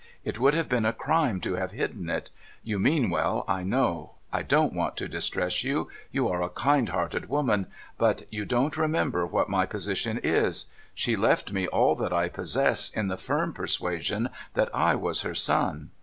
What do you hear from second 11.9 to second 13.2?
that I possess, in the